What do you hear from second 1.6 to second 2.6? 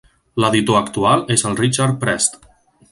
Richard Prest.